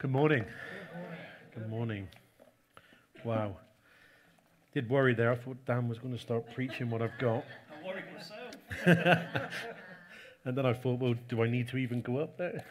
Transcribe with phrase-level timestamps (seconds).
[0.00, 0.44] Good morning.
[1.52, 2.06] Good morning.
[3.24, 3.56] Wow.
[4.72, 5.32] Did worry there.
[5.32, 7.44] I thought Dan was going to start preaching what I've got.
[7.68, 9.50] I worried myself.
[10.44, 12.64] and then I thought, well, do I need to even go up there?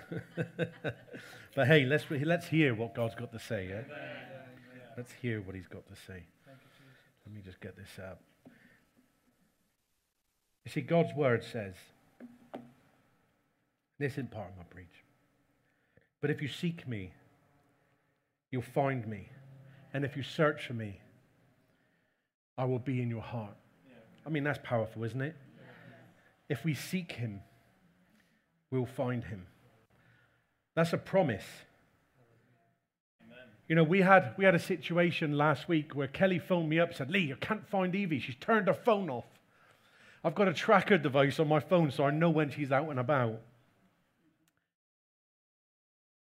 [1.54, 3.68] but hey, let's, let's hear what God's got to say.
[3.72, 3.82] Yeah?
[4.96, 6.24] Let's hear what he's got to say.
[7.26, 8.22] Let me just get this up.
[10.64, 11.74] You see, God's word says,
[14.00, 15.04] this isn't part of my preach.
[16.22, 17.12] But if you seek me,
[18.52, 19.30] you'll find me.
[19.94, 21.00] And if you search for me,
[22.58, 23.56] I will be in your heart.
[24.26, 25.36] I mean, that's powerful, isn't it?
[26.50, 27.42] If we seek him,
[28.72, 29.46] we'll find him.
[30.76, 31.46] That's a promise.
[33.68, 36.90] You know, we had, we had a situation last week where Kelly phoned me up
[36.90, 38.20] and said, Lee, I can't find Evie.
[38.20, 39.26] She's turned her phone off.
[40.24, 43.00] I've got a tracker device on my phone so I know when she's out and
[43.00, 43.42] about.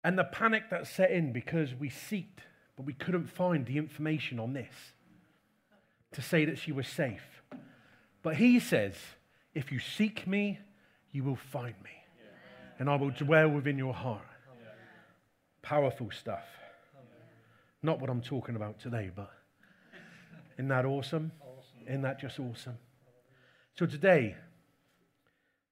[0.05, 2.46] And the panic that set in because we seeked,
[2.77, 4.74] but we couldn't find the information on this
[6.12, 7.41] to say that she was safe.
[8.21, 8.94] But he says,
[9.55, 10.60] if you seek me,
[11.12, 11.90] you will find me.
[12.77, 14.21] And I will dwell within your heart.
[15.63, 16.46] Powerful stuff.
[17.82, 19.32] Not what I'm talking about today, but
[20.60, 21.32] isn't that awesome?
[21.88, 22.77] Isn't that just awesome?
[23.74, 24.35] So today,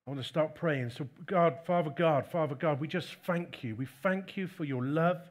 [0.05, 0.89] I want to start praying.
[0.89, 3.73] So, God, Father God, Father God, we just thank you.
[3.75, 5.21] We thank you for your love.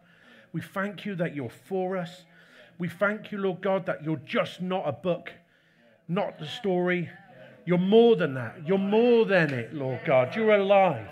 [0.54, 2.24] We thank you that you're for us.
[2.78, 5.30] We thank you, Lord God, that you're just not a book,
[6.08, 7.10] not the story.
[7.66, 8.66] You're more than that.
[8.66, 10.34] You're more than it, Lord God.
[10.34, 11.06] You're alive.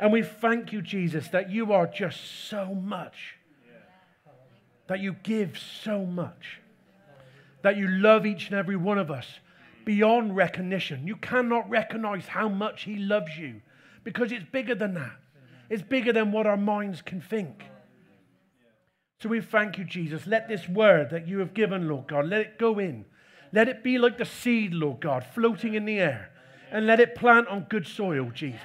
[0.00, 3.36] And we thank you, Jesus, that you are just so much,
[4.88, 6.60] that you give so much,
[7.62, 9.38] that you love each and every one of us
[9.90, 11.04] beyond recognition.
[11.04, 13.60] You cannot recognize how much He loves you
[14.04, 15.16] because it's bigger than that.
[15.68, 17.64] It's bigger than what our minds can think.
[19.20, 20.28] So we thank you, Jesus.
[20.28, 23.04] Let this word that you have given, Lord God, let it go in.
[23.52, 26.30] Let it be like the seed, Lord God, floating in the air.
[26.70, 28.60] And let it plant on good soil, Jesus.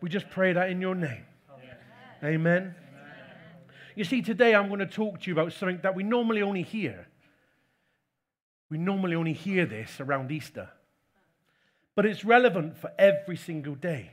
[0.00, 1.24] We just pray that in your name.
[2.24, 2.74] Amen.
[3.94, 6.62] You see, today I'm going to talk to you about something that we normally only
[6.62, 7.06] hear.
[8.70, 10.70] We normally only hear this around Easter,
[11.96, 14.12] but it's relevant for every single day.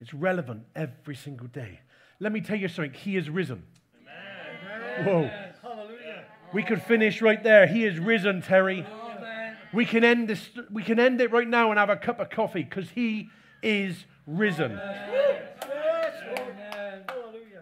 [0.00, 1.80] It's relevant every single day.
[2.20, 2.92] Let me tell you something.
[2.92, 3.64] He is risen.
[4.00, 5.06] Amen.
[5.06, 5.30] Whoa.
[5.62, 6.24] Hallelujah.
[6.52, 7.66] We could finish right there.
[7.66, 8.80] He is risen, Terry.
[8.80, 9.56] Amen.
[9.72, 10.48] We can end this.
[10.70, 13.28] We can end it right now and have a cup of coffee because he
[13.62, 14.80] is risen.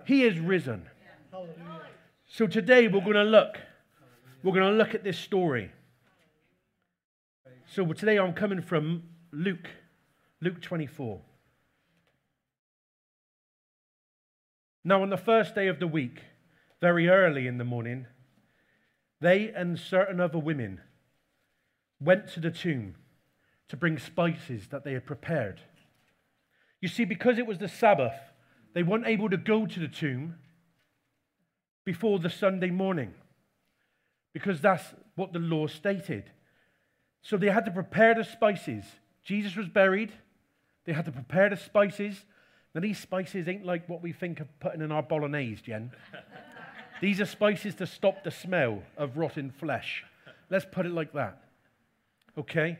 [0.04, 0.88] He is risen.
[2.26, 3.56] So today we're going to look
[4.42, 5.70] we're going to look at this story.
[7.66, 9.68] So today I'm coming from Luke,
[10.40, 11.20] Luke 24.
[14.84, 16.22] Now, on the first day of the week,
[16.80, 18.06] very early in the morning,
[19.20, 20.80] they and certain other women
[22.00, 22.96] went to the tomb
[23.68, 25.60] to bring spices that they had prepared.
[26.80, 28.16] You see, because it was the Sabbath,
[28.74, 30.34] they weren't able to go to the tomb
[31.84, 33.14] before the Sunday morning
[34.32, 34.84] because that's
[35.14, 36.30] what the law stated.
[37.22, 38.84] So they had to prepare the spices.
[39.22, 40.12] Jesus was buried.
[40.84, 42.24] They had to prepare the spices.
[42.74, 45.92] Now, these spices ain't like what we think of putting in our bolognese, Jen.
[47.00, 50.04] these are spices to stop the smell of rotten flesh.
[50.50, 51.42] Let's put it like that.
[52.36, 52.78] Okay?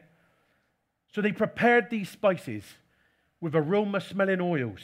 [1.14, 2.64] So they prepared these spices
[3.40, 4.80] with aroma smelling oils.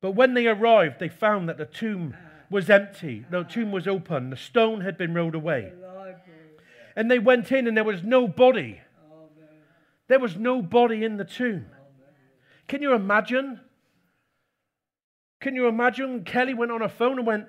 [0.00, 2.14] But when they arrived, they found that the tomb
[2.54, 3.26] was empty.
[3.28, 4.30] The tomb was open.
[4.30, 5.72] The stone had been rolled away.
[6.94, 8.80] And they went in and there was no body.
[10.06, 11.66] There was no body in the tomb.
[12.68, 13.60] Can you imagine?
[15.40, 16.22] Can you imagine?
[16.22, 17.46] Kelly went on her phone and went,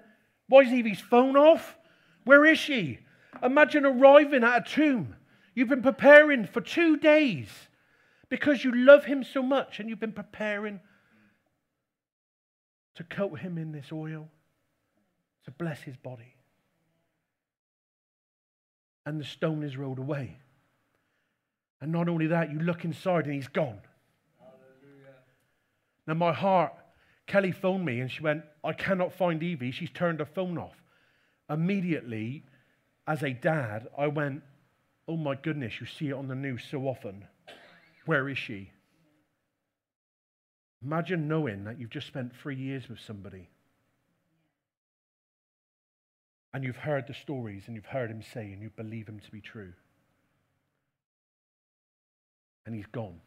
[0.48, 1.78] Why is Evie's phone off?
[2.24, 2.98] Where is she?
[3.44, 5.16] Imagine arriving at a tomb.
[5.54, 7.50] You've been preparing for two days
[8.28, 10.80] because you love him so much and you've been preparing
[12.96, 14.30] to coat him in this oil
[15.46, 16.36] to bless his body.
[19.06, 20.38] And the stone is rolled away.
[21.82, 23.80] And not only that, you look inside and he's gone.
[24.40, 25.16] Hallelujah.
[26.08, 26.74] Now, my heart,
[27.28, 29.72] Kelly phoned me and she went, I cannot find Evie.
[29.72, 30.82] She's turned her phone off.
[31.50, 32.44] Immediately,
[33.08, 34.42] as a dad, I went,
[35.08, 37.26] Oh my goodness, you see it on the news so often.
[38.08, 38.72] Where is she?
[40.84, 43.50] Imagine knowing that you've just spent three years with somebody
[46.56, 49.30] and you've heard the stories and you've heard him say and you believe him to
[49.30, 49.74] be true.
[52.66, 53.20] And he's gone.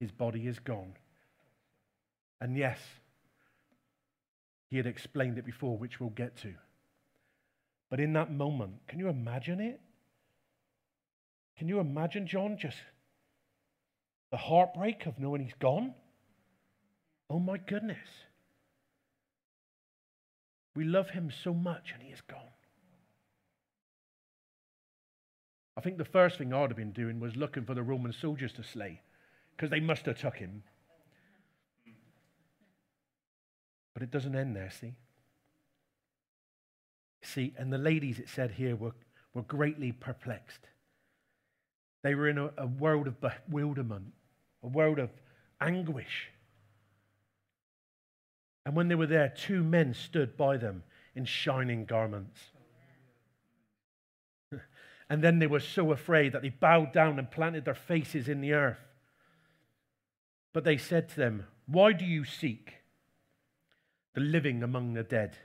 [0.00, 0.94] His body is gone.
[2.40, 2.80] And yes,
[4.74, 6.52] He had explained it before, which we'll get to.
[7.90, 9.80] But in that moment, can you imagine it?
[11.56, 12.78] Can you imagine, John, just
[14.32, 15.94] the heartbreak of knowing he's gone?
[17.30, 18.23] Oh my goodness.
[20.76, 22.40] We love him so much and he is gone.
[25.76, 28.52] I think the first thing I'd have been doing was looking for the Roman soldiers
[28.54, 29.00] to slay
[29.56, 30.62] because they must have took him.
[33.92, 34.94] But it doesn't end there, see?
[37.22, 38.94] See, and the ladies, it said here, were,
[39.32, 40.68] were greatly perplexed.
[42.02, 44.12] They were in a, a world of bewilderment,
[44.62, 45.10] a world of
[45.60, 46.28] anguish.
[48.66, 50.84] And when they were there, two men stood by them
[51.14, 52.40] in shining garments.
[55.10, 58.40] and then they were so afraid that they bowed down and planted their faces in
[58.40, 58.78] the earth.
[60.52, 62.74] But they said to them, Why do you seek
[64.14, 65.36] the living among the dead?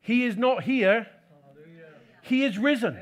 [0.00, 1.06] He is not here,
[2.22, 2.98] he is risen.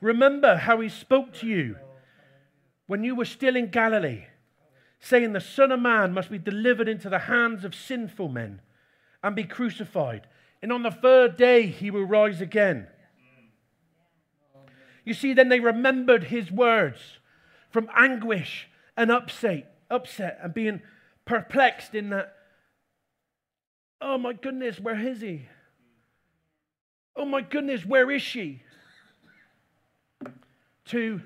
[0.00, 1.76] Remember how he spoke to you
[2.86, 4.26] when you were still in Galilee
[5.00, 8.60] saying the Son of Man must be delivered into the hands of sinful men
[9.22, 10.26] and be crucified.
[10.62, 12.86] And on the third day he will rise again.
[15.04, 17.18] You see, then they remembered his words
[17.70, 20.82] from anguish and upset, upset and being
[21.24, 22.34] perplexed in that,
[24.00, 25.46] oh my goodness, where is he?
[27.16, 28.62] Oh my goodness, where is she?
[30.86, 31.22] To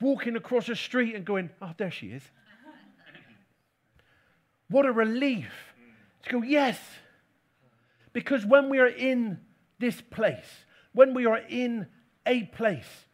[0.00, 2.22] walking across a street and going, oh, there she is.
[4.68, 5.50] What a relief
[6.24, 6.78] to go, yes.
[8.12, 9.38] Because when we are in
[9.78, 11.86] this place, when we are in
[12.24, 13.06] a place,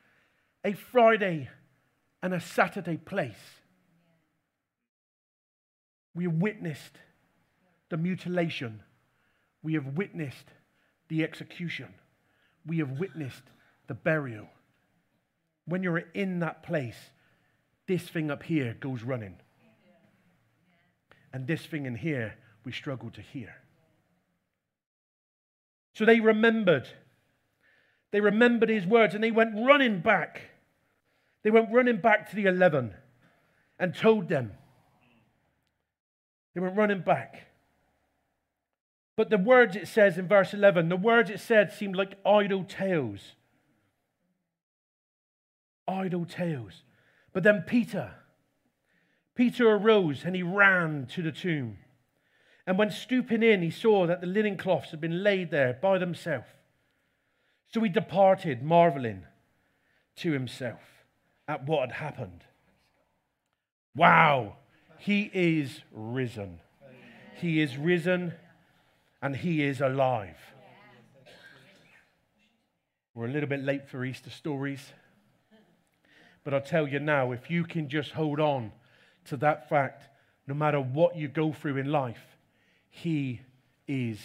[0.65, 1.49] a Friday
[2.23, 3.61] and a Saturday place,
[6.15, 6.99] we have witnessed
[7.91, 8.83] the mutilation,
[9.63, 10.47] we have witnessed
[11.09, 11.89] the execution,
[12.65, 13.43] we have witnessed
[13.89, 14.47] the burial.
[15.67, 17.11] When you're in that place,
[17.87, 19.37] this thing up here goes running.
[21.32, 22.34] And this thing in here,
[22.64, 23.55] we struggle to hear.
[25.94, 26.88] So they remembered.
[28.11, 30.43] They remembered his words and they went running back.
[31.43, 32.94] They went running back to the 11
[33.79, 34.52] and told them.
[36.55, 37.46] They went running back.
[39.17, 42.64] But the words it says in verse 11, the words it said seemed like idle
[42.64, 43.32] tales.
[45.87, 46.82] Idle tales.
[47.32, 48.14] But then Peter,
[49.43, 51.77] Peter arose and he ran to the tomb.
[52.65, 55.99] And when stooping in, he saw that the linen cloths had been laid there by
[55.99, 56.47] themselves.
[57.67, 59.25] So he departed, marveling
[60.19, 60.79] to himself
[61.49, 62.44] at what had happened.
[63.97, 64.59] Wow,
[65.00, 66.61] he is risen.
[67.41, 68.35] He is risen
[69.21, 70.39] and he is alive.
[73.12, 74.93] We're a little bit late for Easter stories.
[76.44, 78.71] But I'll tell you now if you can just hold on
[79.27, 80.05] to that fact,
[80.47, 82.23] no matter what you go through in life,
[82.89, 83.41] He
[83.87, 84.19] is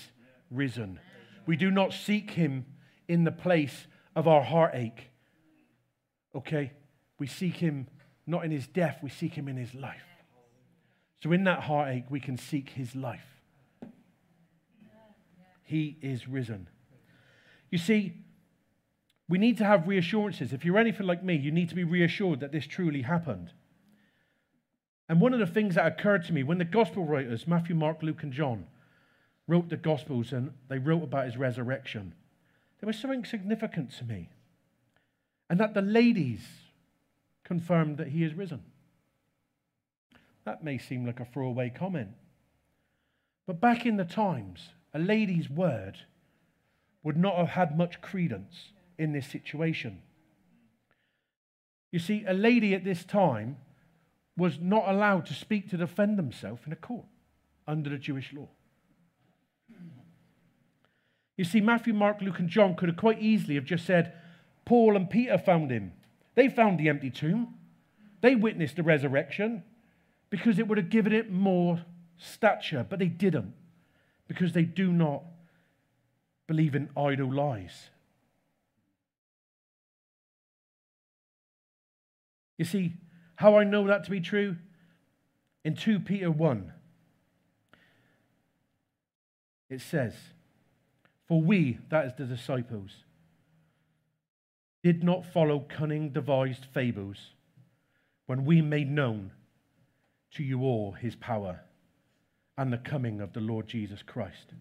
[0.50, 1.00] risen.
[1.46, 2.66] We do not seek Him
[3.08, 5.12] in the place of our heartache.
[6.36, 6.72] Okay?
[7.20, 7.88] We seek Him
[8.26, 10.02] not in His death, we seek Him in His life.
[11.24, 13.26] So in that heartache, we can seek His life.
[15.64, 16.70] He is risen.
[17.70, 18.14] You see,
[19.28, 20.54] we need to have reassurances.
[20.54, 23.52] If you're anything like me, you need to be reassured that this truly happened.
[25.10, 28.04] And one of the things that occurred to me when the gospel writers, Matthew, Mark,
[28.04, 28.66] Luke, and John,
[29.48, 32.14] wrote the gospels and they wrote about his resurrection,
[32.80, 34.30] there was something significant to me.
[35.50, 36.42] And that the ladies
[37.46, 38.64] confirmed that he is risen.
[40.44, 42.10] That may seem like a throwaway comment.
[43.46, 46.00] But back in the times, a lady's word
[47.04, 50.02] would not have had much credence in this situation.
[51.92, 53.58] You see, a lady at this time
[54.38, 57.06] was not allowed to speak to defend himself in a court
[57.68, 58.48] under the Jewish law.
[61.36, 64.14] You see, Matthew, Mark, Luke, and John could have quite easily have just said,
[64.66, 65.94] Paul and Peter found him.
[66.36, 67.56] They found the empty tomb.
[68.22, 69.64] They witnessed the resurrection
[70.30, 71.84] because it would have given it more
[72.18, 73.54] stature, but they didn't
[74.28, 75.24] because they do not
[76.48, 77.90] believe in idle lies.
[82.58, 82.96] You see,
[83.38, 84.58] how I know that to be true?
[85.64, 86.74] In 2 Peter 1,
[89.70, 90.14] it says,
[91.28, 93.04] For we, that is the disciples,
[94.84, 97.34] did not follow cunning devised fables
[98.26, 99.32] when we made known
[100.32, 101.62] to you all his power
[102.58, 104.54] and the coming of the Lord Jesus Christ.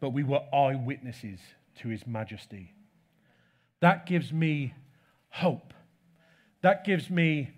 [0.00, 1.40] But we were eyewitnesses
[1.80, 2.74] to his majesty.
[3.80, 4.74] That gives me
[5.30, 5.72] hope.
[6.64, 7.50] That gives me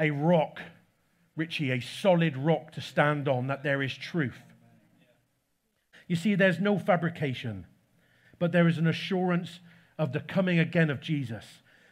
[0.00, 0.62] a rock,
[1.36, 4.40] Richie, a solid rock to stand on, that there is truth.
[6.08, 7.66] You see, there's no fabrication,
[8.38, 9.60] but there is an assurance
[9.98, 11.44] of the coming again of Jesus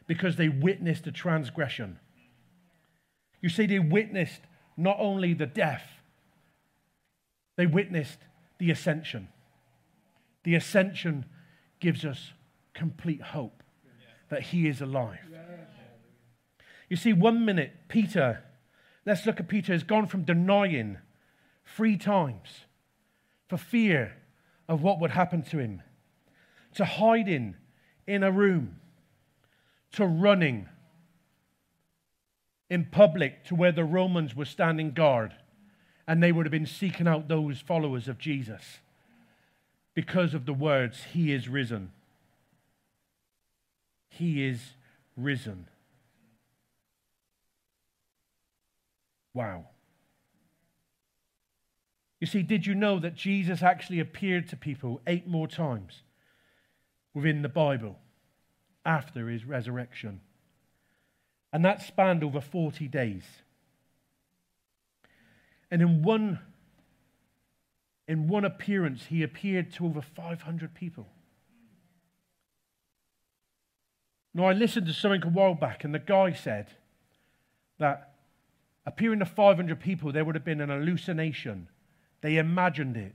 [0.07, 1.99] because they witnessed the transgression.
[3.43, 4.41] You see, they witnessed
[4.75, 5.85] not only the death,
[7.59, 8.21] they witnessed
[8.59, 9.29] the ascension.
[10.45, 11.27] The ascension
[11.79, 12.33] gives us
[12.73, 13.63] complete hope
[14.31, 15.19] that he is alive.
[16.95, 18.45] You see, one minute, Peter,
[19.05, 20.99] let's look at Peter, has gone from denying
[21.67, 22.67] three times
[23.49, 24.15] for fear
[24.69, 25.83] of what would happen to him
[26.77, 27.57] to hiding
[28.07, 28.77] in a room
[29.95, 30.69] to running
[32.71, 35.35] in public to where the Romans were standing guard
[36.07, 38.79] and they would have been seeking out those followers of Jesus
[39.95, 41.91] because of the words, He is risen.
[44.09, 44.75] He is
[45.17, 45.67] risen.
[49.35, 49.67] Wow.
[52.21, 56.03] You see, did you know that Jesus actually appeared to people eight more times
[57.13, 57.99] within the Bible
[58.87, 60.21] after his resurrection?
[61.53, 63.25] And that spanned over 40 days.
[65.71, 66.39] And in one,
[68.09, 71.09] in one appearance, he appeared to over 500 people.
[74.33, 76.69] Now, I listened to something a while back, and the guy said
[77.79, 78.14] that
[78.87, 81.69] appearing to 500 people, there would have been an hallucination.
[82.21, 83.15] They imagined it.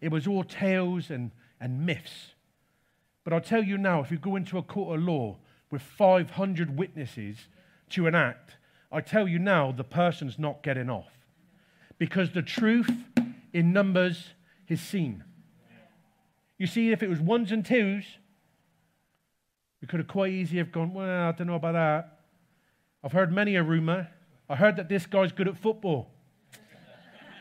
[0.00, 2.34] It was all tales and, and myths.
[3.24, 5.36] But I'll tell you now if you go into a court of law
[5.70, 7.36] with 500 witnesses
[7.90, 8.56] to an act,
[8.90, 11.12] I tell you now the person's not getting off.
[11.98, 12.90] Because the truth
[13.52, 14.28] in numbers
[14.68, 15.24] is seen.
[16.58, 18.04] You see, if it was ones and twos,
[19.80, 22.18] we could have quite easily have gone, well, I don't know about that.
[23.02, 24.08] I've heard many a rumor.
[24.48, 26.08] I heard that this guy's good at football.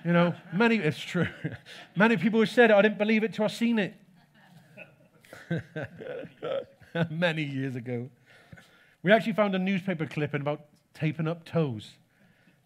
[0.03, 1.27] You know, many, it's true.
[1.95, 2.75] many people have said it.
[2.75, 3.93] I didn't believe it till I seen it.
[7.09, 8.09] many years ago.
[9.03, 11.91] We actually found a newspaper clipping about taping up toes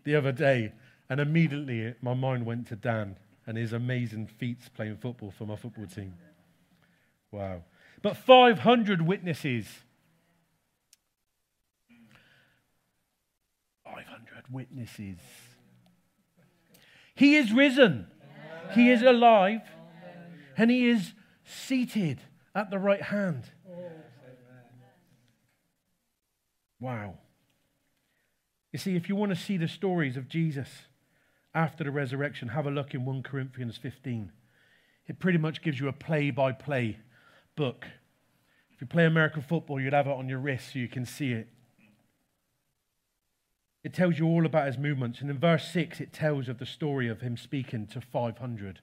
[0.04, 0.72] the other day,
[1.10, 5.56] and immediately my mind went to Dan and his amazing feats playing football for my
[5.56, 6.14] football team.
[7.32, 7.64] Wow.
[8.02, 9.68] But 500 witnesses.
[13.84, 15.18] 500 witnesses.
[17.16, 18.08] He is risen.
[18.74, 19.62] He is alive.
[20.58, 22.20] And he is seated
[22.54, 23.44] at the right hand.
[26.80, 27.20] Wow.
[28.72, 30.68] You see, if you want to see the stories of Jesus
[31.54, 34.32] after the resurrection, have a look in 1 Corinthians 15.
[35.08, 36.98] It pretty much gives you a play by play
[37.56, 37.86] book.
[38.74, 41.34] If you play American football, you'd have it on your wrist so you can see
[41.34, 41.48] it.
[43.84, 45.22] It tells you all about his movements.
[45.22, 48.80] And in verse 6, it tells of the story of him speaking to 500.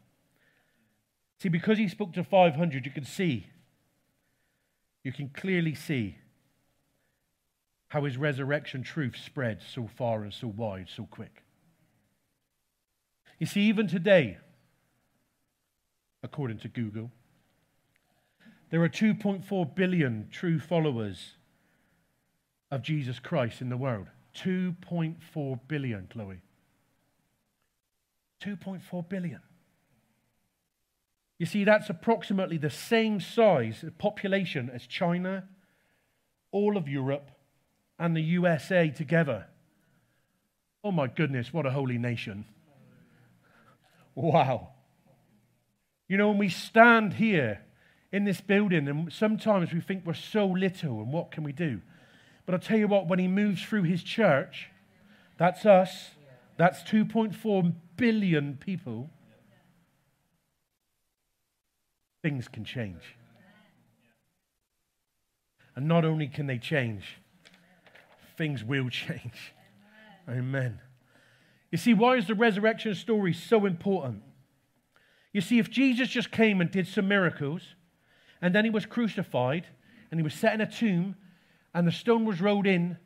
[1.38, 3.46] See, because he spoke to 500, you can see,
[5.04, 6.18] you can clearly see
[7.88, 11.42] how his resurrection truth spread so far and so wide so quick.
[13.38, 14.38] You see, even today,
[16.22, 17.12] according to Google,
[18.70, 21.36] there are 2.4 billion true followers
[22.70, 24.08] of Jesus Christ in the world.
[24.44, 26.40] 2.4 billion, Chloe.
[28.42, 29.40] 2.4 billion.
[31.38, 35.48] You see, that's approximately the same size of population as China,
[36.50, 37.30] all of Europe,
[37.98, 39.46] and the USA together.
[40.82, 42.44] Oh my goodness, what a holy nation.
[44.14, 44.70] Wow.
[46.08, 47.60] You know, when we stand here
[48.10, 51.80] in this building, and sometimes we think we're so little, and what can we do?
[52.48, 54.70] But I'll tell you what, when he moves through his church,
[55.36, 56.12] that's us,
[56.56, 59.10] that's 2.4 billion people,
[62.22, 63.02] things can change.
[65.76, 67.18] And not only can they change,
[68.38, 69.52] things will change.
[70.26, 70.80] Amen.
[71.70, 74.22] You see, why is the resurrection story so important?
[75.34, 77.74] You see, if Jesus just came and did some miracles,
[78.40, 79.66] and then he was crucified,
[80.10, 81.14] and he was set in a tomb,
[81.74, 82.96] and the stone was rolled in,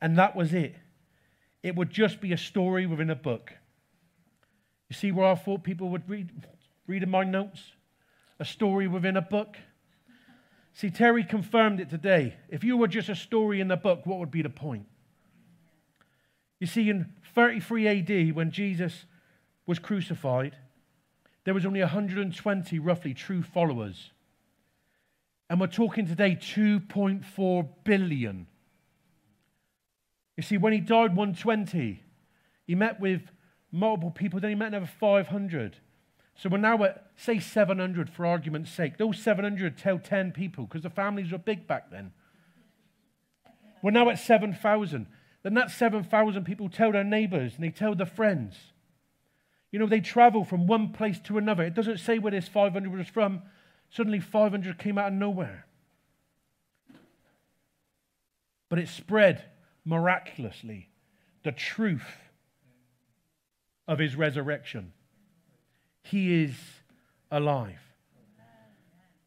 [0.00, 0.76] and that was it,
[1.62, 3.52] it would just be a story within a book.
[4.88, 6.30] You see where I thought people would read,
[6.86, 7.60] read in my notes?
[8.38, 9.56] A story within a book?
[10.72, 12.36] See, Terry confirmed it today.
[12.48, 14.86] If you were just a story in the book, what would be the point?
[16.58, 19.04] You see, in 33 AD, when Jesus
[19.66, 20.56] was crucified,
[21.44, 24.10] there was only 120 roughly true followers.
[25.50, 28.46] And we're talking today 2.4 billion.
[30.36, 32.00] You see, when he died 120,
[32.68, 33.22] he met with
[33.72, 35.76] multiple people, then he met another 500.
[36.36, 38.96] So we're now at, say, 700 for argument's sake.
[38.96, 42.12] Those 700 tell 10 people because the families were big back then.
[43.82, 45.06] We're now at 7,000.
[45.42, 48.56] Then that 7,000 people tell their neighbors and they tell their friends.
[49.72, 51.64] You know, they travel from one place to another.
[51.64, 53.42] It doesn't say where this 500 was from.
[53.90, 55.66] Suddenly, 500 came out of nowhere.
[58.68, 59.44] But it spread
[59.84, 60.88] miraculously
[61.42, 62.06] the truth
[63.88, 64.92] of his resurrection.
[66.02, 66.54] He is
[67.30, 67.80] alive.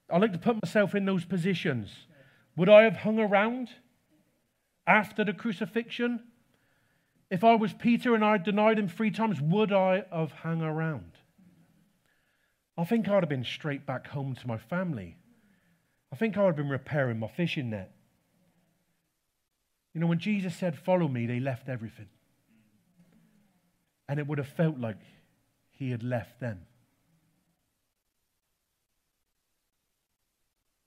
[0.09, 1.89] I like to put myself in those positions.
[2.55, 3.69] Would I have hung around
[4.85, 6.21] after the crucifixion?
[7.29, 11.11] If I was Peter and I denied him three times, would I have hung around?
[12.77, 15.17] I think I'd have been straight back home to my family.
[16.11, 17.91] I think I would have been repairing my fishing net.
[19.93, 22.09] You know, when Jesus said, Follow me, they left everything.
[24.09, 24.97] And it would have felt like
[25.71, 26.65] he had left them.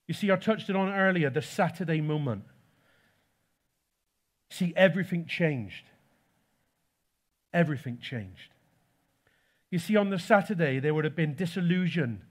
[0.07, 2.45] You see, I touched it on earlier the Saturday moment.
[4.49, 5.85] See, everything changed.
[7.53, 8.53] Everything changed.
[9.69, 12.21] You see, on the Saturday, there would have been disillusion,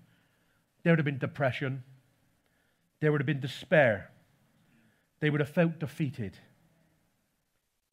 [0.83, 1.83] there would have been depression,
[3.01, 4.11] there would have been despair,
[5.21, 6.39] they would have felt defeated,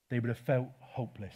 [0.09, 1.35] they would have felt hopeless.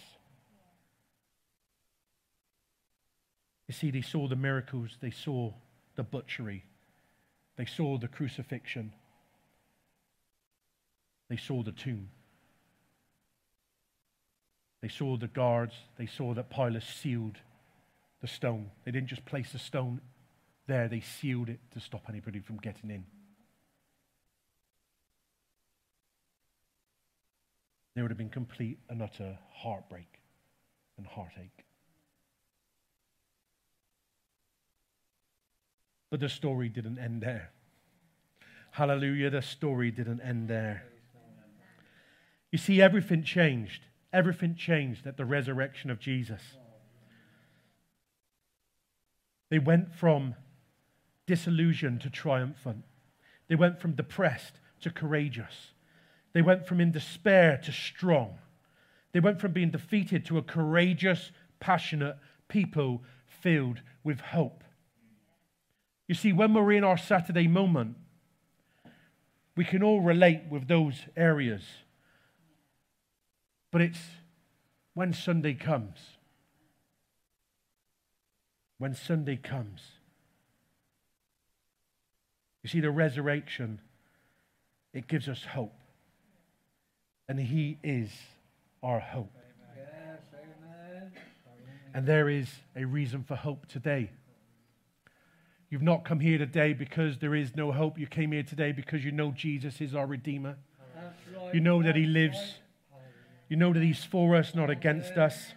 [3.68, 5.52] You see, they saw the miracles, they saw
[5.96, 6.64] the butchery,
[7.58, 8.94] they saw the crucifixion,
[11.30, 12.10] they saw the tomb.
[14.82, 17.40] They saw the guards, they saw that Pilate sealed
[18.22, 18.72] the stone.
[18.86, 20.02] They didn't just place the stone
[20.68, 23.06] there, they sealed it to stop anybody from getting in.
[27.96, 30.20] There would have been complete and utter heartbreak
[30.98, 31.66] and heartache.
[36.12, 37.52] But the story didn't end there.
[38.72, 40.84] Hallelujah, the story didn't end there.
[42.52, 43.82] You see, everything changed.
[44.14, 46.42] Everything changed at the resurrection of Jesus.
[49.50, 50.36] They went from
[51.26, 52.84] disillusioned to triumphant.
[53.48, 55.72] They went from depressed to courageous.
[56.34, 58.40] They went from in despair to strong.
[59.12, 64.64] They went from being defeated to a courageous, passionate people filled with hope.
[66.08, 67.98] You see, when we're in our Saturday moment,
[69.56, 71.64] we can all relate with those areas.
[73.72, 74.00] But it's
[74.94, 76.17] when Sunday comes.
[78.78, 79.82] When Sunday comes.
[82.64, 83.80] You see, the resurrection,
[84.94, 85.74] it gives us hope.
[87.30, 88.12] And He is
[88.84, 89.32] our hope.
[91.94, 94.12] and there is a reason for hope today.
[95.70, 97.98] You've not come here today because there is no hope.
[98.00, 100.58] You came here today because you know Jesus is our Redeemer.
[101.54, 102.38] You know that He lives.
[103.50, 105.54] You know that He's for us, not against us.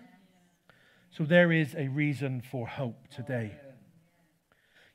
[1.11, 3.53] So there is a reason for hope today.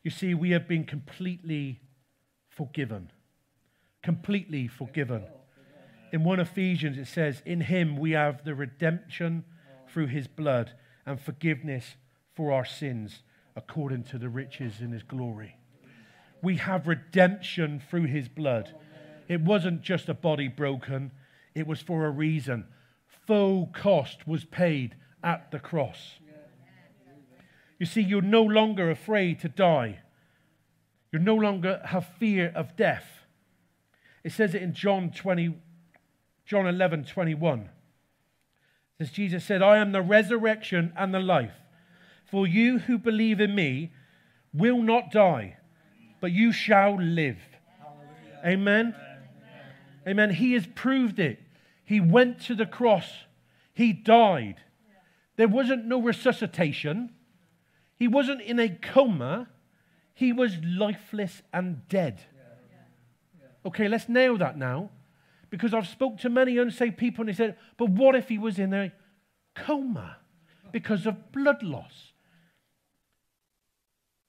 [0.04, 1.82] You see, we have been completely
[2.50, 3.12] forgiven.
[4.04, 5.26] Completely forgiven.
[6.12, 9.44] In 1 Ephesians, it says, In Him we have the redemption
[9.90, 10.72] through His blood
[11.06, 11.96] and forgiveness
[12.36, 13.22] for our sins
[13.56, 15.58] according to the riches in his glory.
[16.42, 18.76] We have redemption through his blood.
[19.28, 21.12] It wasn't just a body broken,
[21.54, 22.68] it was for a reason.
[23.26, 24.96] Full cost was paid
[25.26, 26.20] at the cross.
[27.80, 30.00] You see, you're no longer afraid to die.
[31.12, 33.06] You no longer have fear of death.
[34.24, 35.56] It says it in John 20,
[36.46, 37.60] John 11, 21.
[37.62, 37.70] It
[38.98, 41.54] says, Jesus said, I am the resurrection and the life.
[42.26, 43.92] For you who believe in me
[44.54, 45.58] will not die,
[46.22, 47.40] but you shall live.
[48.46, 48.96] Amen.
[48.96, 48.96] Amen.
[50.08, 50.30] Amen.
[50.32, 51.40] He has proved it.
[51.84, 53.10] He went to the cross,
[53.74, 54.56] he died.
[55.38, 57.12] There wasn't no resuscitation,
[57.98, 59.48] he wasn't in a coma,
[60.14, 62.22] he was lifeless and dead.
[63.66, 64.92] Okay, let's nail that now.
[65.50, 68.60] Because I've spoke to many unsaved people and they said, but what if he was
[68.60, 68.92] in a
[69.56, 70.18] coma
[70.72, 72.14] because of blood loss?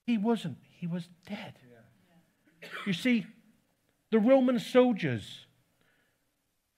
[0.07, 0.59] He wasn't.
[0.71, 1.55] He was dead.
[2.87, 3.27] You see,
[4.11, 5.47] the Roman soldiers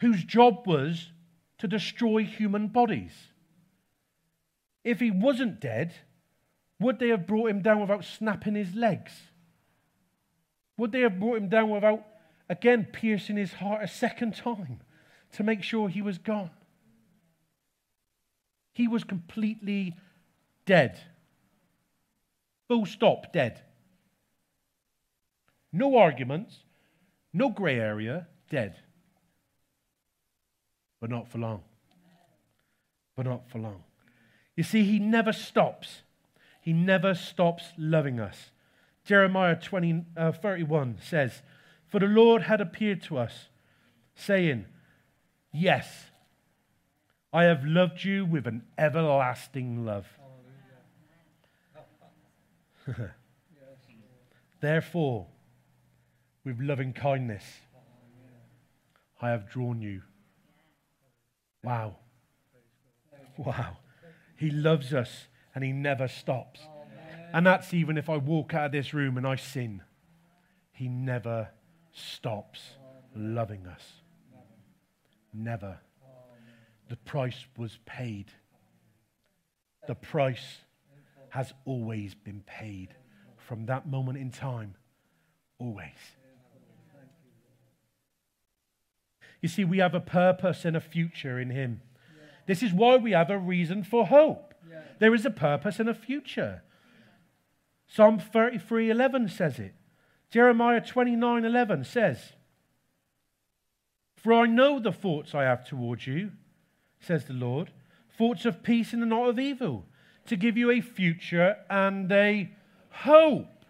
[0.00, 1.12] whose job was
[1.58, 3.12] to destroy human bodies.
[4.88, 5.92] If he wasn't dead,
[6.80, 9.12] Would they have brought him down without snapping his legs?
[10.76, 12.04] Would they have brought him down without,
[12.48, 14.80] again, piercing his heart a second time
[15.32, 16.50] to make sure he was gone?
[18.72, 19.96] He was completely
[20.66, 21.00] dead.
[22.68, 23.60] Full stop, dead.
[25.72, 26.60] No arguments,
[27.32, 28.76] no grey area, dead.
[31.00, 31.62] But not for long.
[33.16, 33.82] But not for long.
[34.58, 36.02] You see, he never stops.
[36.60, 38.50] He never stops loving us.
[39.04, 41.42] Jeremiah 20, uh, 31 says,
[41.86, 43.50] For the Lord had appeared to us,
[44.16, 44.64] saying,
[45.52, 46.06] Yes,
[47.32, 50.08] I have loved you with an everlasting love.
[54.60, 55.28] Therefore,
[56.44, 57.44] with loving kindness,
[59.22, 60.02] I have drawn you.
[61.62, 61.98] Wow.
[63.36, 63.76] Wow.
[64.38, 66.60] He loves us and he never stops.
[67.32, 69.82] And that's even if I walk out of this room and I sin.
[70.72, 71.48] He never
[71.92, 72.60] stops
[73.16, 73.82] loving us.
[75.34, 75.80] Never.
[76.88, 78.26] The price was paid.
[79.88, 80.58] The price
[81.30, 82.94] has always been paid
[83.36, 84.76] from that moment in time.
[85.58, 85.98] Always.
[89.42, 91.80] You see, we have a purpose and a future in Him.
[92.48, 94.54] This is why we have a reason for hope.
[95.00, 96.62] There is a purpose and a future.
[97.86, 99.74] Psalm 33:11 says it.
[100.30, 102.32] Jeremiah 29:11 says,
[104.16, 106.32] For I know the thoughts I have towards you,
[107.00, 107.70] says the Lord,
[108.16, 109.86] thoughts of peace and not of evil,
[110.24, 112.50] to give you a future and a
[112.90, 113.64] hope.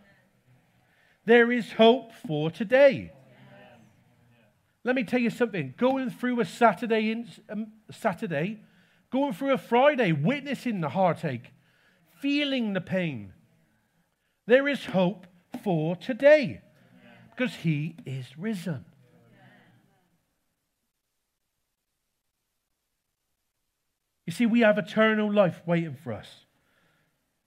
[1.25, 3.11] There is hope for today.
[4.85, 5.75] Let me tell you something.
[5.77, 8.61] Going through a Saturday, in, um, Saturday,
[9.11, 11.53] going through a Friday, witnessing the heartache,
[12.21, 13.33] feeling the pain,
[14.47, 15.27] there is hope
[15.63, 16.61] for today
[17.31, 18.85] because he is risen.
[24.27, 26.45] You see, we have eternal life waiting for us.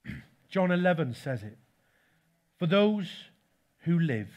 [0.48, 1.58] John 11 says it.
[2.58, 3.08] For those
[3.84, 4.30] who live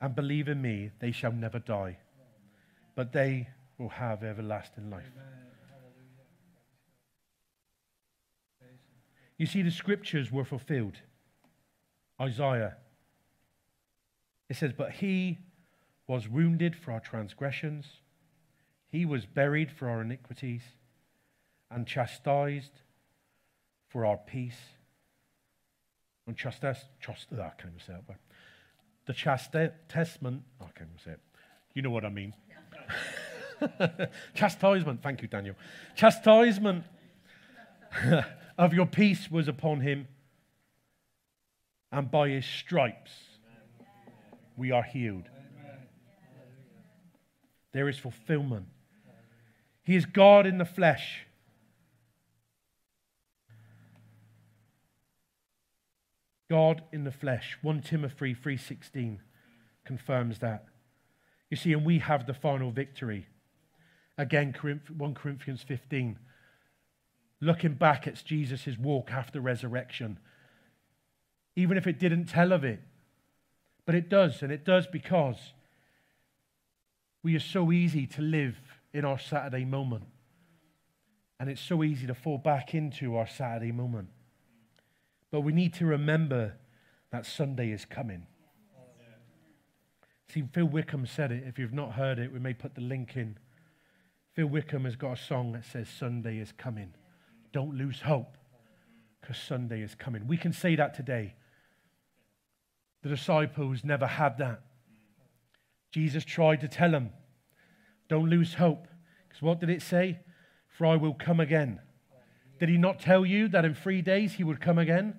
[0.00, 1.98] and believe in me, they shall never die,
[2.94, 5.10] but they will have everlasting life.
[9.38, 10.98] You see, the scriptures were fulfilled.
[12.20, 12.76] Isaiah.
[14.48, 15.38] It says, But he
[16.06, 17.86] was wounded for our transgressions,
[18.90, 20.62] he was buried for our iniquities,
[21.70, 22.80] and chastised
[23.88, 24.58] for our peace.
[26.26, 28.16] And chastised, chast, oh, ah, I can't even say it, but
[29.06, 31.20] the chastisement, oh, I can't even say it.
[31.74, 32.34] You know what I mean.
[34.34, 35.54] chastisement, thank you, Daniel.
[35.94, 36.84] Chastisement
[38.58, 40.08] of your peace was upon him
[41.92, 43.12] and by his stripes
[44.56, 45.28] we are healed.
[47.72, 48.66] There is fulfillment.
[49.84, 51.24] He is God in the flesh.
[56.50, 57.56] God in the flesh.
[57.62, 59.20] 1 Timothy 3:16
[59.84, 60.66] confirms that.
[61.50, 63.26] You see, and we have the final victory.
[64.16, 66.18] Again, 1 Corinthians 15.
[67.40, 70.18] Looking back at Jesus' walk after resurrection
[71.58, 72.80] even if it didn't tell of it.
[73.84, 75.54] But it does, and it does because
[77.24, 78.56] we are so easy to live
[78.92, 80.04] in our Saturday moment.
[81.40, 84.10] And it's so easy to fall back into our Saturday moment.
[85.32, 86.54] But we need to remember
[87.10, 88.28] that Sunday is coming.
[90.32, 91.42] See, Phil Wickham said it.
[91.44, 93.36] If you've not heard it, we may put the link in.
[94.34, 96.92] Phil Wickham has got a song that says, Sunday is coming.
[97.52, 98.36] Don't lose hope,
[99.20, 100.26] because Sunday is coming.
[100.26, 101.34] We can say that today.
[103.02, 104.62] The disciples never had that.
[105.90, 107.10] Jesus tried to tell them,
[108.08, 108.88] don't lose hope.
[109.28, 110.20] Because what did it say?
[110.68, 111.80] For I will come again.
[112.58, 115.14] Did he not tell you that in three days he would come again?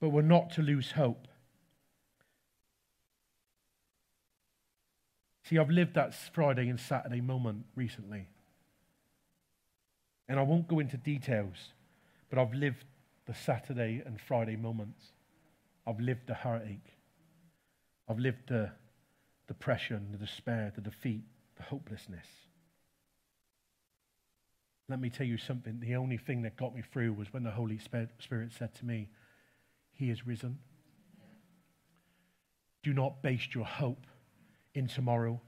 [0.00, 1.28] But we're not to lose hope.
[5.44, 8.28] See, I've lived that Friday and Saturday moment recently.
[10.28, 11.72] And I won't go into details,
[12.30, 12.84] but I've lived
[13.26, 15.12] the Saturday and Friday moments.
[15.86, 16.96] I've lived the heartache.
[18.08, 18.70] I've lived the
[19.46, 21.24] depression, the despair, the defeat,
[21.56, 22.26] the hopelessness.
[24.88, 25.80] Let me tell you something.
[25.80, 29.08] The only thing that got me through was when the Holy Spirit said to me,
[29.92, 30.58] He is risen.
[32.82, 34.06] Do not base your hope
[34.74, 35.40] in tomorrow,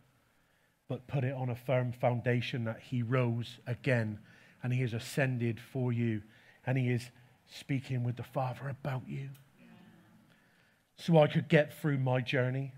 [0.89, 4.19] but put it on a firm foundation that He rose again
[4.67, 6.23] and He has ascended for you
[6.67, 7.11] and He is
[7.47, 9.29] speaking with the Father about you
[10.97, 12.73] so I could get through my journey.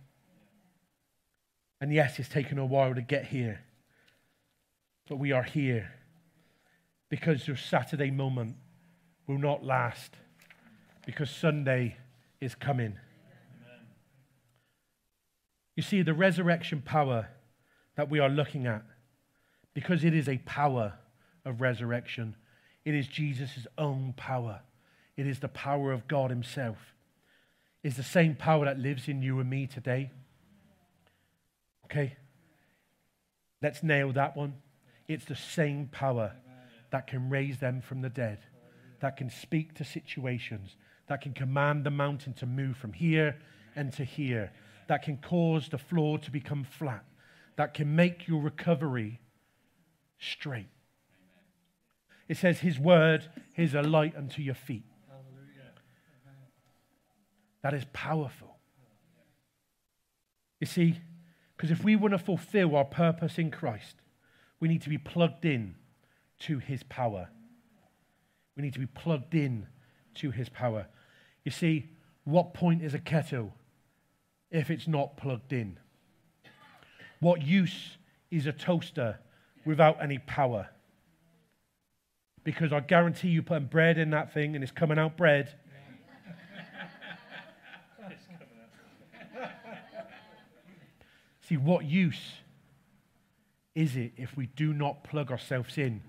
[1.80, 3.60] And yes, it's taken a while to get here,
[5.08, 5.90] but we are here
[7.08, 8.56] because your Saturday moment
[9.26, 10.12] will not last
[11.06, 11.96] because Sunday
[12.38, 12.98] is coming.
[15.74, 17.30] You see, the resurrection power
[17.96, 18.82] that we are looking at,
[19.72, 20.92] because it is a power
[21.48, 22.36] of resurrection,
[22.84, 24.60] it is Jesus' own power.
[25.16, 26.78] It is the power of God Himself.
[27.82, 30.10] It's the same power that lives in you and me today.
[31.86, 32.16] Okay?
[33.62, 34.54] Let's nail that one.
[35.08, 36.32] It's the same power
[36.90, 38.38] that can raise them from the dead,
[39.00, 40.76] that can speak to situations,
[41.08, 43.36] that can command the mountain to move from here
[43.74, 44.52] and to here,
[44.88, 47.04] that can cause the floor to become flat,
[47.56, 49.20] that can make your recovery
[50.18, 50.68] straight.
[52.28, 54.84] It says, His word is a light unto your feet.
[57.62, 58.56] That is powerful.
[60.60, 61.00] You see,
[61.56, 63.96] because if we want to fulfill our purpose in Christ,
[64.60, 65.74] we need to be plugged in
[66.40, 67.28] to his power.
[68.56, 69.66] We need to be plugged in
[70.16, 70.86] to his power.
[71.44, 71.90] You see,
[72.24, 73.54] what point is a kettle
[74.50, 75.78] if it's not plugged in?
[77.20, 77.98] What use
[78.30, 79.18] is a toaster
[79.64, 80.68] without any power?
[82.44, 85.54] Because I guarantee you putting bread in that thing and it's coming out bread.
[91.48, 92.34] See, what use
[93.74, 96.02] is it if we do not plug ourselves in?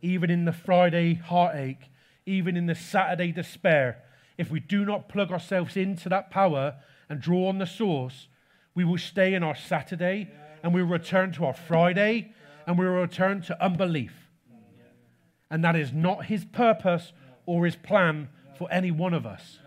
[0.00, 1.90] Even in the Friday heartache,
[2.24, 4.02] even in the Saturday despair,
[4.38, 6.76] if we do not plug ourselves into that power
[7.10, 8.28] and draw on the source,
[8.74, 10.30] we will stay in our Saturday
[10.62, 12.32] and we will return to our Friday
[12.66, 14.27] and we will return to unbelief.
[15.50, 17.12] And that is not his purpose
[17.46, 19.58] or his plan for any one of us.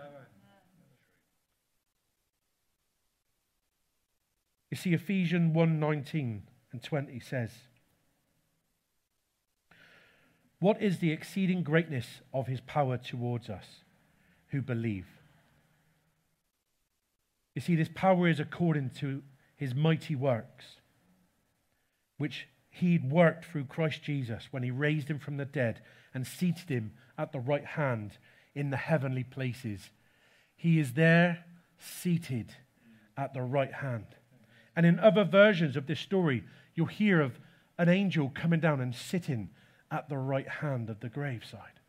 [4.70, 7.52] You see, Ephesians 1 19 and 20 says,
[10.60, 13.65] What is the exceeding greatness of his power towards us
[14.48, 15.08] who believe?
[17.54, 19.24] You see, this power is according to
[19.58, 20.65] his mighty works,
[22.17, 25.82] which he'd worked through Christ Jesus when he raised him from the dead
[26.14, 28.18] and seated him at the right hand
[28.56, 29.92] in the heavenly places.
[30.56, 31.46] He is there
[31.78, 32.56] seated
[33.18, 34.08] at the right hand.
[34.76, 37.40] And in other versions of this story, you'll hear of
[37.78, 39.50] an angel coming down and sitting
[39.92, 41.80] at the right hand of the graveside.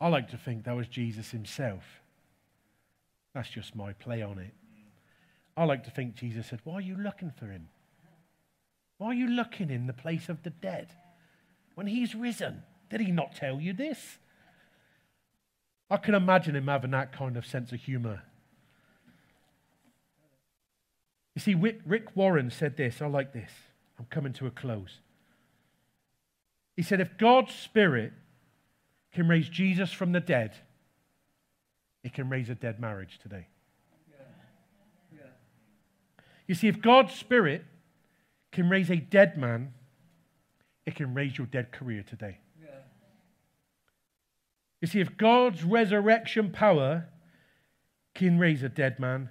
[0.00, 1.82] I like to think that was Jesus himself.
[3.34, 4.54] That's just my play on it.
[5.56, 7.68] I like to think Jesus said, Why are you looking for him?
[8.98, 10.88] Why are you looking in the place of the dead
[11.74, 12.62] when he's risen?
[12.90, 14.18] Did he not tell you this?
[15.90, 18.22] I can imagine him having that kind of sense of humor
[21.34, 23.02] you see, Rick Warren said this.
[23.02, 23.50] I like this.
[23.98, 25.00] I'm coming to a close.
[26.76, 28.12] He said, if God's Spirit
[29.12, 30.52] can raise Jesus from the dead,
[32.02, 33.46] it can raise a dead marriage today.
[34.10, 34.24] Yeah.
[35.12, 35.26] Yeah.
[36.46, 37.64] You see, if God's Spirit
[38.54, 39.74] can raise a dead man,
[40.86, 42.38] it can raise your dead career today.
[42.62, 42.68] Yeah.
[44.80, 47.08] You see, if God's resurrection power
[48.14, 49.28] can raise a dead man,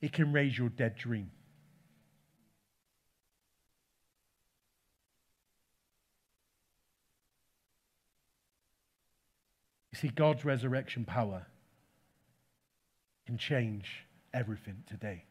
[0.00, 1.32] it can raise your dead dream.
[9.90, 11.48] You see, God's resurrection power
[13.26, 15.24] can change everything today.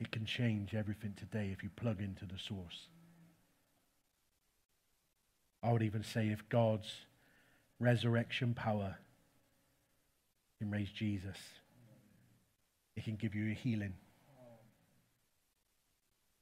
[0.00, 2.88] It can change everything today if you plug into the source.
[5.62, 6.92] I would even say if God's
[7.80, 8.96] resurrection power
[10.58, 11.36] can raise Jesus.
[12.96, 13.94] It can give you a healing.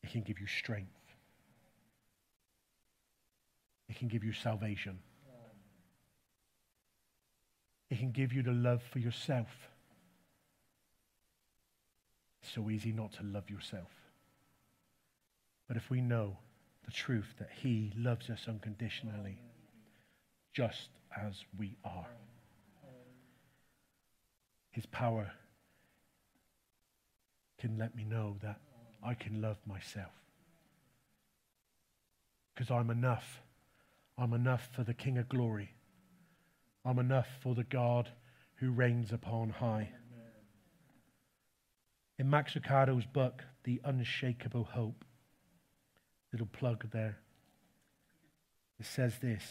[0.02, 0.90] It can give you strength.
[3.88, 4.98] It can give you salvation.
[7.90, 9.48] It can give you the love for yourself.
[12.46, 13.90] It's so easy not to love yourself.
[15.66, 16.36] But if we know
[16.84, 19.40] the truth that He loves us unconditionally,
[20.54, 22.06] just as we are.
[24.70, 25.32] His power
[27.58, 28.60] can let me know that
[29.02, 30.12] I can love myself.
[32.54, 33.42] Because I'm enough.
[34.16, 35.70] I'm enough for the King of glory.
[36.84, 38.08] I'm enough for the God
[38.56, 39.90] who reigns upon high.
[42.18, 45.04] In Max Lucado's book, The Unshakable Hope,
[46.32, 47.18] little plug there.
[48.80, 49.42] It says this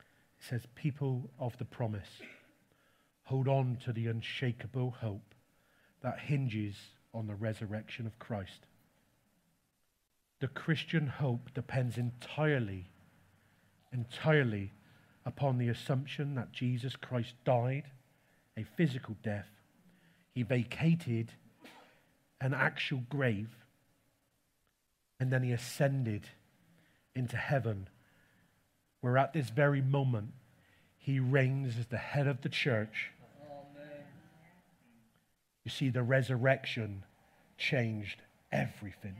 [0.00, 2.20] it says, People of the promise,
[3.24, 5.34] hold on to the unshakable hope
[6.02, 6.76] that hinges
[7.14, 8.66] on the resurrection of Christ.
[10.40, 12.90] The Christian hope depends entirely,
[13.92, 14.72] entirely
[15.24, 17.84] upon the assumption that Jesus Christ died
[18.56, 19.48] a physical death.
[20.34, 21.30] He vacated
[22.44, 23.56] an actual grave
[25.18, 26.28] and then he ascended
[27.16, 27.88] into heaven,
[29.00, 30.32] where at this very moment
[30.98, 33.10] he reigns as the head of the church.
[35.64, 37.04] You see, the resurrection
[37.56, 38.20] changed
[38.52, 39.16] everything.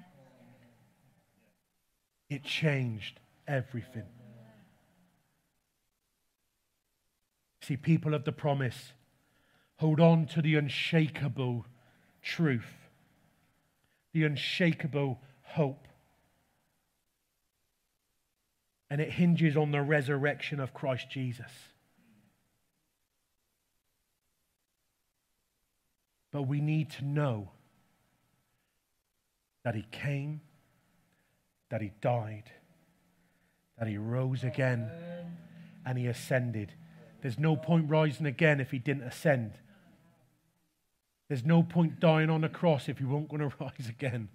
[2.29, 4.05] It changed everything.
[7.63, 8.93] See, people of the promise,
[9.77, 11.65] hold on to the unshakable
[12.21, 12.84] truth,
[14.15, 15.89] the unshakable hope.
[18.89, 21.51] And it hinges on the resurrection of Christ Jesus.
[26.31, 27.51] But we need to know
[29.65, 30.41] that He came,
[31.71, 32.45] that He died,
[33.79, 34.91] that He rose again,
[35.85, 36.73] and He ascended.
[37.21, 39.55] There's no point rising again if He didn't ascend.
[41.29, 44.29] There's no point dying on a cross if He weren't going to rise again.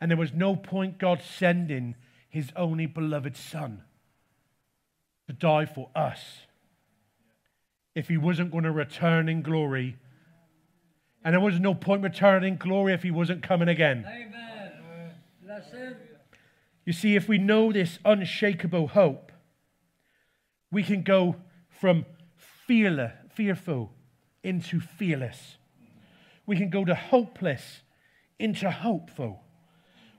[0.00, 1.94] And there was no point God sending
[2.28, 3.82] his only beloved Son
[5.26, 6.40] to die for us
[7.94, 9.96] if he wasn't going to return in glory.
[11.24, 14.04] And there was no point returning in glory if he wasn't coming again.
[14.06, 14.36] Amen.
[16.84, 19.32] You see, if we know this unshakable hope,
[20.70, 21.36] we can go
[21.68, 22.04] from
[22.36, 23.92] fearless, fearful
[24.46, 25.56] into fearless.
[26.46, 27.80] We can go to hopeless
[28.38, 29.42] into hopeful.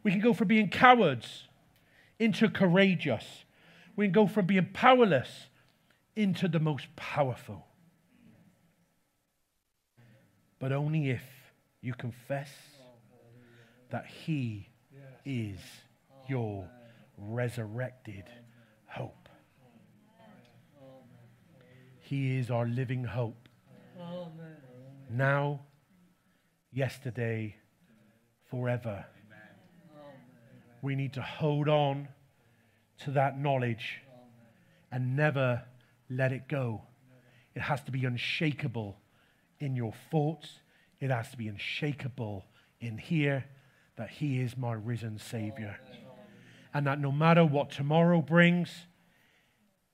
[0.04, 1.48] We can go from being cowards
[2.20, 3.24] into courageous.
[3.96, 5.48] We can go from being powerless
[6.14, 7.68] into the most powerful.
[10.60, 11.24] But only if
[11.82, 12.50] you confess
[13.92, 14.68] that He
[15.24, 15.60] is
[16.28, 16.68] your
[17.18, 18.26] resurrected
[18.88, 19.30] hope.
[22.02, 23.47] He is our living hope.
[25.10, 25.62] Now,
[26.72, 27.56] yesterday,
[28.50, 29.06] forever.
[30.82, 32.08] We need to hold on
[33.00, 34.02] to that knowledge
[34.92, 35.64] and never
[36.10, 36.84] let it go.
[37.56, 38.98] It has to be unshakable
[39.60, 40.60] in your thoughts,
[41.00, 42.46] it has to be unshakable
[42.80, 43.46] in here
[43.96, 45.80] that He is my risen Savior.
[46.74, 48.70] And that no matter what tomorrow brings,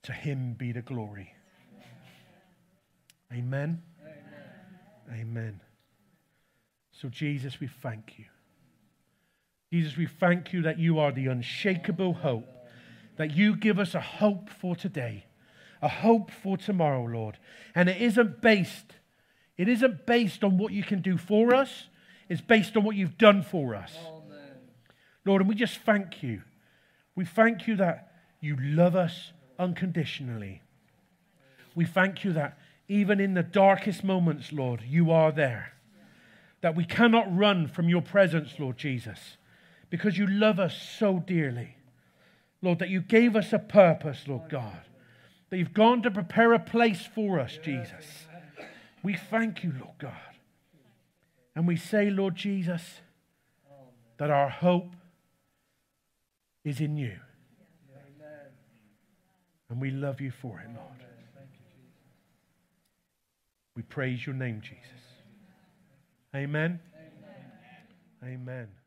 [0.04, 1.34] to Him be the glory.
[3.32, 3.46] Amen.
[3.46, 3.82] Amen.
[5.12, 5.62] Amen.
[6.92, 8.26] So, Jesus, we thank you.
[9.72, 12.48] Jesus, we thank you that you are the unshakable hope,
[13.18, 15.26] that you give us a hope for today,
[15.82, 17.40] a hope for tomorrow, Lord.
[17.74, 18.94] And it isn't based,
[19.58, 21.88] it isn't based on what you can do for us,
[22.30, 23.98] it's based on what you've done for us.
[24.08, 24.40] Amen.
[25.26, 26.44] Lord, and we just thank you.
[27.16, 30.62] We thank you that you love us unconditionally.
[31.76, 32.58] We thank you that
[32.88, 35.74] even in the darkest moments, Lord, you are there.
[36.62, 39.38] That we cannot run from your presence, Lord Jesus
[39.94, 41.78] because you love us so dearly.
[42.64, 44.82] Lord, that you gave us a purpose, Lord God.
[45.52, 48.26] That you've gone to prepare a place for us, Jesus.
[49.04, 50.34] We thank you, Lord God.
[51.56, 53.02] And we say, Lord Jesus,
[54.18, 54.96] that our hope
[56.66, 57.20] is in you.
[59.70, 61.13] And we love you for it, Lord.
[63.76, 65.04] We praise your name, Jesus.
[66.36, 66.80] Amen.
[68.24, 68.34] Amen.
[68.34, 68.83] Amen.